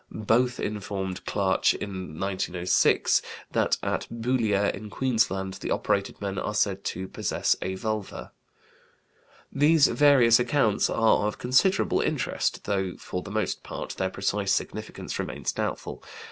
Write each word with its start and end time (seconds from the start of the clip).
Both 0.09 0.59
informed 0.59 1.25
Klaatsch 1.25 1.75
in 1.75 2.19
1906 2.19 3.21
that 3.51 3.77
at 3.83 4.07
Boulia 4.09 4.73
in 4.73 4.89
Queensland 4.89 5.53
the 5.61 5.69
operated 5.69 6.19
men 6.19 6.39
are 6.39 6.55
said 6.55 6.83
to 6.85 7.07
"possess 7.07 7.55
a 7.61 7.75
vulva." 7.75 8.31
These 9.51 9.85
various 9.89 10.39
accounts 10.39 10.89
are 10.89 11.27
of 11.27 11.37
considerable 11.37 12.01
interest, 12.01 12.63
though 12.63 12.95
for 12.95 13.21
the 13.21 13.29
most 13.29 13.61
part 13.61 13.91
their 13.97 14.09
precise 14.09 14.51
significance 14.51 15.19
remains 15.19 15.51
doubtful. 15.51 16.03